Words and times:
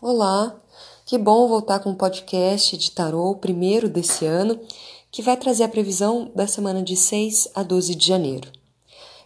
Olá, 0.00 0.54
que 1.04 1.18
bom 1.18 1.48
voltar 1.48 1.80
com 1.80 1.90
um 1.90 1.94
podcast 1.94 2.76
de 2.76 2.92
tarô, 2.92 3.32
o 3.32 3.36
primeiro 3.36 3.88
desse 3.88 4.24
ano, 4.24 4.56
que 5.10 5.20
vai 5.20 5.36
trazer 5.36 5.64
a 5.64 5.68
previsão 5.68 6.30
da 6.36 6.46
semana 6.46 6.84
de 6.84 6.94
6 6.94 7.48
a 7.52 7.64
12 7.64 7.96
de 7.96 8.06
janeiro. 8.06 8.48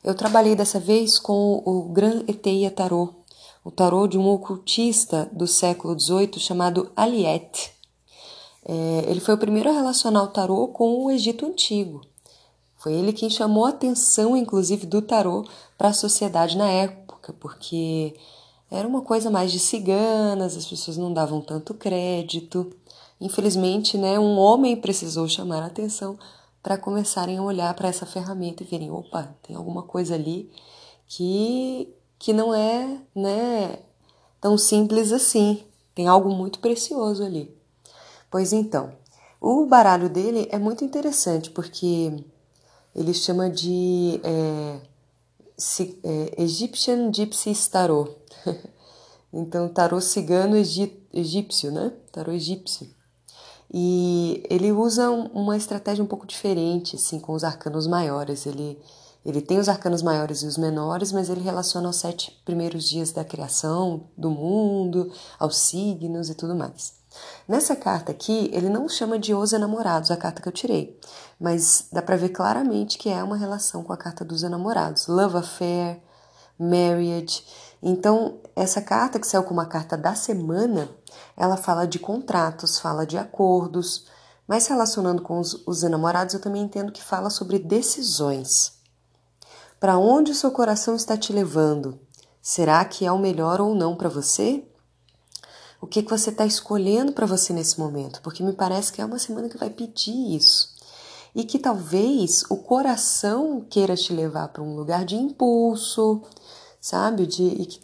Eu 0.02 0.14
trabalhei 0.14 0.56
dessa 0.56 0.80
vez 0.80 1.18
com 1.18 1.62
o 1.66 1.82
Gran 1.92 2.24
Eteia 2.26 2.70
Tarô, 2.70 3.10
o 3.62 3.70
tarô 3.70 4.06
de 4.06 4.16
um 4.16 4.26
ocultista 4.26 5.28
do 5.30 5.46
século 5.46 5.94
XVIII 6.00 6.38
chamado 6.38 6.90
Aliette. 6.96 7.70
É, 8.64 9.04
ele 9.08 9.20
foi 9.20 9.34
o 9.34 9.38
primeiro 9.38 9.68
a 9.68 9.74
relacionar 9.74 10.22
o 10.22 10.28
tarô 10.28 10.68
com 10.68 11.04
o 11.04 11.10
Egito 11.10 11.44
Antigo. 11.44 12.00
Foi 12.78 12.94
ele 12.94 13.12
quem 13.12 13.28
chamou 13.28 13.66
a 13.66 13.68
atenção, 13.68 14.34
inclusive, 14.34 14.86
do 14.86 15.02
tarô 15.02 15.46
para 15.76 15.88
a 15.88 15.92
sociedade 15.92 16.56
na 16.56 16.70
época, 16.70 17.34
porque 17.34 18.14
era 18.72 18.88
uma 18.88 19.02
coisa 19.02 19.30
mais 19.30 19.52
de 19.52 19.58
ciganas, 19.58 20.56
as 20.56 20.66
pessoas 20.66 20.96
não 20.96 21.12
davam 21.12 21.40
tanto 21.40 21.74
crédito. 21.74 22.72
Infelizmente, 23.20 23.98
né, 23.98 24.18
um 24.18 24.38
homem 24.38 24.74
precisou 24.76 25.28
chamar 25.28 25.62
a 25.62 25.66
atenção 25.66 26.18
para 26.62 26.78
começarem 26.78 27.38
a 27.38 27.42
olhar 27.42 27.74
para 27.74 27.88
essa 27.88 28.06
ferramenta 28.06 28.62
e 28.62 28.66
verem, 28.66 28.90
opa, 28.90 29.34
tem 29.42 29.54
alguma 29.54 29.82
coisa 29.82 30.14
ali 30.14 30.50
que 31.06 31.88
que 32.18 32.32
não 32.32 32.54
é, 32.54 32.98
né, 33.16 33.80
tão 34.40 34.56
simples 34.56 35.10
assim. 35.10 35.64
Tem 35.92 36.06
algo 36.06 36.30
muito 36.30 36.60
precioso 36.60 37.24
ali. 37.24 37.52
Pois 38.30 38.52
então, 38.52 38.92
o 39.40 39.66
baralho 39.66 40.08
dele 40.08 40.46
é 40.52 40.56
muito 40.56 40.84
interessante 40.84 41.50
porque 41.50 42.24
ele 42.94 43.12
chama 43.12 43.50
de 43.50 44.20
é, 44.22 44.80
Egyptian 46.38 47.12
Gypsy 47.12 47.52
Tarot. 47.68 48.21
então, 49.32 49.68
tarô 49.68 50.00
cigano 50.00 50.56
egípcio, 50.56 51.70
né? 51.70 51.92
Tarô 52.10 52.32
egípcio. 52.32 52.88
E 53.72 54.44
ele 54.50 54.70
usa 54.70 55.10
uma 55.10 55.56
estratégia 55.56 56.04
um 56.04 56.06
pouco 56.06 56.26
diferente, 56.26 56.96
assim, 56.96 57.18
com 57.18 57.32
os 57.32 57.42
arcanos 57.42 57.86
maiores. 57.86 58.44
Ele, 58.44 58.78
ele 59.24 59.40
tem 59.40 59.58
os 59.58 59.68
arcanos 59.68 60.02
maiores 60.02 60.42
e 60.42 60.46
os 60.46 60.58
menores, 60.58 61.10
mas 61.10 61.30
ele 61.30 61.40
relaciona 61.40 61.86
aos 61.86 61.96
sete 61.96 62.38
primeiros 62.44 62.86
dias 62.88 63.12
da 63.12 63.24
criação 63.24 64.08
do 64.16 64.30
mundo, 64.30 65.10
aos 65.38 65.56
signos 65.56 66.28
e 66.28 66.34
tudo 66.34 66.54
mais. 66.54 67.00
Nessa 67.48 67.74
carta 67.74 68.12
aqui, 68.12 68.50
ele 68.52 68.68
não 68.68 68.88
chama 68.88 69.18
de 69.18 69.34
Os 69.34 69.52
Enamorados, 69.52 70.10
a 70.10 70.16
carta 70.16 70.40
que 70.40 70.48
eu 70.48 70.52
tirei, 70.52 70.98
mas 71.40 71.88
dá 71.92 72.00
para 72.00 72.16
ver 72.16 72.30
claramente 72.30 72.98
que 72.98 73.08
é 73.08 73.22
uma 73.22 73.36
relação 73.36 73.82
com 73.82 73.92
a 73.92 73.96
carta 73.96 74.24
dos 74.24 74.42
enamorados. 74.42 75.06
Love 75.06 75.38
Affair, 75.38 76.00
Marriage. 76.62 77.44
Então, 77.82 78.40
essa 78.54 78.80
carta 78.80 79.18
que 79.18 79.26
saiu 79.26 79.42
como 79.42 79.60
a 79.60 79.66
carta 79.66 79.96
da 79.96 80.14
semana, 80.14 80.88
ela 81.36 81.56
fala 81.56 81.86
de 81.86 81.98
contratos, 81.98 82.78
fala 82.78 83.06
de 83.06 83.18
acordos, 83.18 84.06
mas 84.46 84.66
relacionando 84.66 85.22
com 85.22 85.40
os, 85.40 85.66
os 85.66 85.82
enamorados, 85.82 86.34
eu 86.34 86.40
também 86.40 86.62
entendo 86.62 86.92
que 86.92 87.02
fala 87.02 87.30
sobre 87.30 87.58
decisões. 87.58 88.72
Para 89.80 89.98
onde 89.98 90.30
o 90.30 90.34
seu 90.34 90.50
coração 90.50 90.94
está 90.94 91.16
te 91.16 91.32
levando? 91.32 91.98
Será 92.40 92.84
que 92.84 93.04
é 93.04 93.10
o 93.10 93.18
melhor 93.18 93.60
ou 93.60 93.74
não 93.74 93.96
para 93.96 94.08
você? 94.08 94.64
O 95.80 95.86
que, 95.86 96.02
que 96.02 96.10
você 96.10 96.30
está 96.30 96.46
escolhendo 96.46 97.12
para 97.12 97.26
você 97.26 97.52
nesse 97.52 97.80
momento? 97.80 98.20
Porque 98.22 98.42
me 98.44 98.52
parece 98.52 98.92
que 98.92 99.02
é 99.02 99.04
uma 99.04 99.18
semana 99.18 99.48
que 99.48 99.58
vai 99.58 99.70
pedir 99.70 100.36
isso. 100.36 100.72
E 101.34 101.42
que 101.42 101.58
talvez 101.58 102.44
o 102.48 102.56
coração 102.58 103.66
queira 103.68 103.96
te 103.96 104.12
levar 104.12 104.48
para 104.48 104.62
um 104.62 104.76
lugar 104.76 105.04
de 105.04 105.16
impulso, 105.16 106.22
sabe? 106.82 107.26
De, 107.26 107.44
e 107.44 107.64
que 107.64 107.80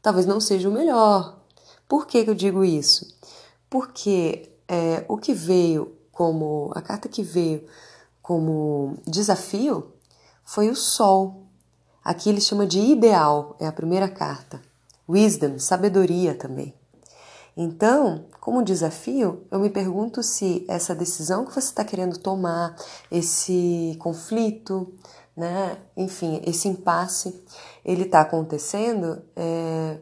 talvez 0.00 0.26
não 0.26 0.38
seja 0.38 0.68
o 0.68 0.72
melhor. 0.72 1.40
Por 1.88 2.06
que, 2.06 2.22
que 2.22 2.30
eu 2.30 2.34
digo 2.34 2.62
isso? 2.62 3.18
Porque 3.68 4.52
é, 4.68 5.04
o 5.08 5.16
que 5.16 5.32
veio 5.32 5.96
como. 6.12 6.70
a 6.76 6.82
carta 6.82 7.08
que 7.08 7.22
veio 7.22 7.66
como 8.22 8.98
desafio 9.06 9.92
foi 10.44 10.68
o 10.68 10.76
Sol. 10.76 11.46
Aqui 12.04 12.28
ele 12.28 12.40
chama 12.40 12.66
de 12.66 12.78
ideal, 12.78 13.56
é 13.58 13.66
a 13.66 13.72
primeira 13.72 14.08
carta. 14.08 14.60
Wisdom, 15.08 15.58
sabedoria 15.58 16.34
também. 16.34 16.74
Então, 17.56 18.24
como 18.40 18.62
desafio, 18.62 19.44
eu 19.50 19.58
me 19.58 19.68
pergunto 19.68 20.22
se 20.22 20.64
essa 20.68 20.94
decisão 20.94 21.44
que 21.44 21.52
você 21.52 21.58
está 21.68 21.84
querendo 21.84 22.18
tomar, 22.18 22.74
esse 23.10 23.96
conflito, 23.98 24.94
né, 25.36 25.78
enfim, 25.96 26.42
esse 26.44 26.68
impasse, 26.68 27.44
ele 27.84 28.02
está 28.02 28.20
acontecendo 28.20 29.22
é, 29.34 29.98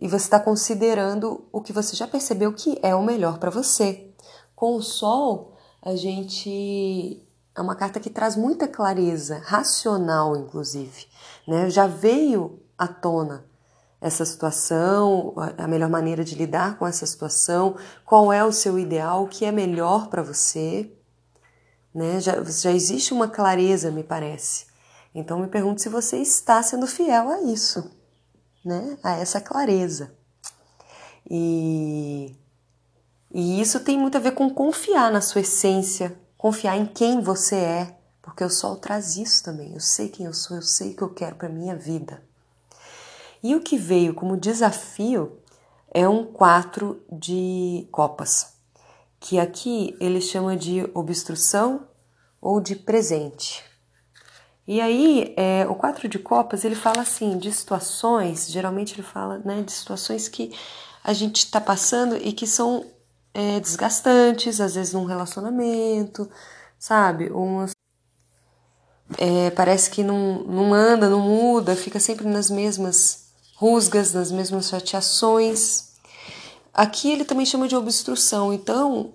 e 0.00 0.06
você 0.06 0.24
está 0.24 0.38
considerando 0.38 1.46
o 1.52 1.60
que 1.60 1.72
você 1.72 1.96
já 1.96 2.06
percebeu 2.06 2.52
que 2.52 2.78
é 2.82 2.94
o 2.94 3.02
melhor 3.02 3.38
para 3.38 3.50
você. 3.50 4.10
Com 4.54 4.76
o 4.76 4.82
Sol, 4.82 5.56
a 5.82 5.94
gente 5.96 7.22
é 7.54 7.60
uma 7.60 7.74
carta 7.74 7.98
que 7.98 8.10
traz 8.10 8.36
muita 8.36 8.68
clareza, 8.68 9.40
racional, 9.44 10.36
inclusive. 10.36 11.06
Né? 11.46 11.68
Já 11.70 11.86
veio 11.86 12.60
à 12.76 12.86
tona 12.86 13.44
essa 14.00 14.24
situação, 14.24 15.34
a 15.56 15.66
melhor 15.66 15.90
maneira 15.90 16.24
de 16.24 16.36
lidar 16.36 16.78
com 16.78 16.86
essa 16.86 17.04
situação, 17.04 17.76
qual 18.04 18.32
é 18.32 18.44
o 18.44 18.52
seu 18.52 18.78
ideal, 18.78 19.24
o 19.24 19.28
que 19.28 19.44
é 19.44 19.50
melhor 19.50 20.08
para 20.08 20.22
você. 20.22 20.92
Né? 21.94 22.20
Já, 22.20 22.42
já 22.44 22.70
existe 22.70 23.12
uma 23.12 23.28
clareza, 23.28 23.90
me 23.90 24.04
parece. 24.04 24.66
Então 25.14 25.38
me 25.38 25.48
pergunto 25.48 25.80
se 25.80 25.88
você 25.88 26.18
está 26.18 26.62
sendo 26.62 26.86
fiel 26.86 27.28
a 27.30 27.42
isso, 27.42 27.90
né? 28.64 28.98
a 29.02 29.12
essa 29.12 29.40
clareza. 29.40 30.12
E, 31.30 32.36
e 33.32 33.60
isso 33.60 33.80
tem 33.80 33.98
muito 33.98 34.16
a 34.16 34.20
ver 34.20 34.32
com 34.32 34.48
confiar 34.48 35.10
na 35.10 35.20
sua 35.20 35.40
essência, 35.40 36.18
confiar 36.36 36.76
em 36.76 36.86
quem 36.86 37.20
você 37.20 37.56
é, 37.56 37.98
porque 38.22 38.44
o 38.44 38.50
sol 38.50 38.76
traz 38.76 39.16
isso 39.16 39.42
também. 39.42 39.74
Eu 39.74 39.80
sei 39.80 40.08
quem 40.08 40.26
eu 40.26 40.34
sou, 40.34 40.56
eu 40.56 40.62
sei 40.62 40.92
o 40.92 40.96
que 40.96 41.02
eu 41.02 41.14
quero 41.14 41.36
para 41.36 41.48
minha 41.48 41.74
vida. 41.74 42.22
E 43.42 43.54
o 43.54 43.60
que 43.60 43.76
veio 43.76 44.14
como 44.14 44.36
desafio 44.36 45.38
é 45.90 46.08
um 46.08 46.24
quatro 46.24 47.02
de 47.10 47.88
copas, 47.90 48.57
que 49.20 49.38
aqui 49.38 49.96
ele 50.00 50.20
chama 50.20 50.56
de 50.56 50.88
obstrução 50.94 51.86
ou 52.40 52.60
de 52.60 52.76
presente. 52.76 53.64
E 54.66 54.80
aí, 54.80 55.32
é, 55.36 55.66
o 55.66 55.74
quatro 55.74 56.08
de 56.08 56.18
copas, 56.18 56.62
ele 56.64 56.74
fala 56.74 57.00
assim, 57.00 57.38
de 57.38 57.50
situações, 57.50 58.50
geralmente 58.50 58.94
ele 58.94 59.02
fala 59.02 59.38
né, 59.38 59.62
de 59.62 59.72
situações 59.72 60.28
que 60.28 60.52
a 61.02 61.12
gente 61.14 61.38
está 61.38 61.58
passando 61.58 62.16
e 62.16 62.32
que 62.32 62.46
são 62.46 62.84
é, 63.32 63.58
desgastantes, 63.60 64.60
às 64.60 64.74
vezes 64.74 64.92
num 64.92 65.04
relacionamento, 65.04 66.28
sabe? 66.78 67.30
Umas, 67.30 67.70
é, 69.16 69.50
parece 69.50 69.90
que 69.90 70.02
não, 70.02 70.44
não 70.44 70.74
anda, 70.74 71.08
não 71.08 71.20
muda, 71.20 71.74
fica 71.74 71.98
sempre 71.98 72.26
nas 72.28 72.50
mesmas 72.50 73.28
rusgas, 73.56 74.12
nas 74.12 74.30
mesmas 74.30 74.68
chateações. 74.68 75.87
Aqui 76.78 77.10
ele 77.10 77.24
também 77.24 77.44
chama 77.44 77.66
de 77.66 77.74
obstrução, 77.74 78.52
então 78.52 79.12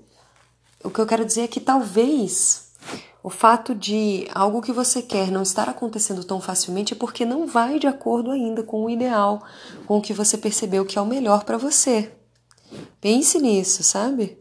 o 0.84 0.90
que 0.90 1.00
eu 1.00 1.06
quero 1.06 1.24
dizer 1.24 1.44
é 1.44 1.48
que 1.48 1.62
talvez 1.62 2.74
o 3.24 3.30
fato 3.30 3.74
de 3.74 4.28
algo 4.36 4.62
que 4.62 4.74
você 4.74 5.02
quer 5.02 5.32
não 5.32 5.44
estar 5.44 5.70
acontecendo 5.70 6.26
tão 6.26 6.42
facilmente 6.42 6.92
é 6.92 6.98
porque 6.98 7.24
não 7.24 7.48
vai 7.48 7.80
de 7.80 7.88
acordo 7.88 8.32
ainda 8.32 8.64
com 8.64 8.84
o 8.84 8.90
ideal, 8.90 9.42
com 9.88 9.98
o 9.98 10.02
que 10.02 10.12
você 10.12 10.38
percebeu 10.38 10.86
que 10.86 11.00
é 11.00 11.02
o 11.02 11.06
melhor 11.06 11.46
para 11.46 11.58
você. 11.58 12.12
Pense 13.00 13.40
nisso, 13.40 13.82
sabe? 13.82 14.38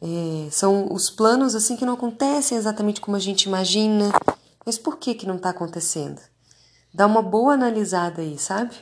É, 0.00 0.50
são 0.50 0.92
os 0.92 1.08
planos 1.08 1.54
assim 1.54 1.76
que 1.76 1.86
não 1.86 1.94
acontecem 1.94 2.58
exatamente 2.58 3.00
como 3.00 3.16
a 3.16 3.20
gente 3.20 3.44
imagina. 3.44 4.10
Mas 4.66 4.76
por 4.76 4.96
que 4.96 5.14
que 5.14 5.24
não 5.24 5.36
está 5.36 5.50
acontecendo? 5.50 6.20
Dá 6.92 7.06
uma 7.06 7.22
boa 7.22 7.54
analisada 7.54 8.22
aí, 8.22 8.36
sabe? 8.38 8.74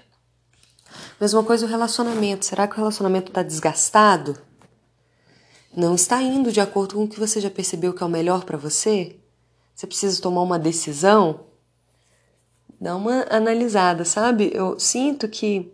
Mesma 1.21 1.43
coisa 1.43 1.67
o 1.67 1.69
relacionamento. 1.69 2.45
Será 2.45 2.67
que 2.67 2.75
o 2.75 2.79
relacionamento 2.79 3.31
está 3.31 3.43
desgastado? 3.43 4.37
não 5.75 5.95
está 5.95 6.21
indo 6.21 6.51
de 6.51 6.61
acordo 6.61 6.97
com 6.97 7.05
o 7.05 7.09
que 7.09 7.21
você 7.21 7.41
já 7.41 7.51
percebeu 7.51 7.93
que 7.93 8.03
é 8.03 8.07
o 8.07 8.11
melhor 8.11 8.45
para 8.45 8.59
você? 8.59 9.17
Você 9.75 9.87
precisa 9.87 10.21
tomar 10.21 10.43
uma 10.43 10.59
decisão? 10.59 11.41
Dá 12.81 12.97
uma 12.97 13.27
analisada, 13.31 14.05
sabe? 14.05 14.51
Eu 14.53 14.79
sinto 14.81 15.29
que, 15.29 15.73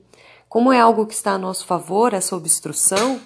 como 0.48 0.72
é 0.72 0.80
algo 0.80 1.06
que 1.06 1.14
está 1.14 1.32
a 1.32 1.38
nosso 1.38 1.64
favor, 1.66 2.12
essa 2.12 2.36
obstrução, 2.36 3.20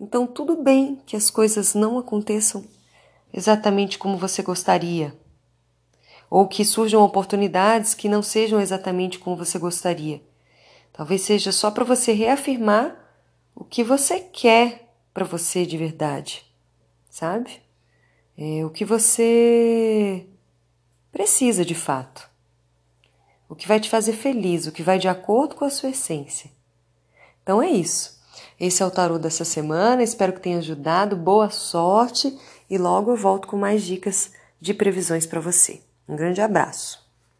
então 0.00 0.26
tudo 0.26 0.56
bem 0.56 1.00
que 1.06 1.16
as 1.16 1.30
coisas 1.30 1.74
não 1.74 1.98
aconteçam 1.98 2.64
exatamente 3.32 3.98
como 3.98 4.18
você 4.18 4.42
gostaria. 4.42 5.16
Ou 6.28 6.48
que 6.48 6.64
surjam 6.64 7.02
oportunidades 7.02 7.94
que 7.94 8.08
não 8.08 8.22
sejam 8.22 8.60
exatamente 8.60 9.18
como 9.18 9.36
você 9.36 9.58
gostaria. 9.58 10.20
Talvez 10.96 11.20
seja 11.20 11.52
só 11.52 11.70
para 11.70 11.84
você 11.84 12.12
reafirmar 12.12 12.96
o 13.54 13.64
que 13.64 13.84
você 13.84 14.18
quer 14.18 14.88
para 15.12 15.26
você 15.26 15.66
de 15.66 15.76
verdade, 15.76 16.42
sabe? 17.10 17.60
É 18.36 18.64
o 18.64 18.70
que 18.70 18.84
você 18.84 20.26
precisa 21.12 21.66
de 21.66 21.74
fato. 21.74 22.28
O 23.46 23.54
que 23.54 23.68
vai 23.68 23.78
te 23.78 23.90
fazer 23.90 24.14
feliz, 24.14 24.66
o 24.66 24.72
que 24.72 24.82
vai 24.82 24.98
de 24.98 25.06
acordo 25.06 25.54
com 25.54 25.66
a 25.66 25.70
sua 25.70 25.90
essência. 25.90 26.50
Então 27.42 27.62
é 27.62 27.70
isso. 27.70 28.18
Esse 28.58 28.82
é 28.82 28.86
o 28.86 28.90
tarô 28.90 29.18
dessa 29.18 29.44
semana, 29.44 30.02
espero 30.02 30.32
que 30.32 30.40
tenha 30.40 30.58
ajudado. 30.58 31.14
Boa 31.14 31.50
sorte 31.50 32.36
e 32.70 32.78
logo 32.78 33.10
eu 33.10 33.16
volto 33.16 33.46
com 33.48 33.56
mais 33.56 33.82
dicas 33.82 34.32
de 34.58 34.72
previsões 34.72 35.26
para 35.26 35.40
você. 35.40 35.82
Um 36.08 36.16
grande 36.16 36.40
abraço. 36.40 37.05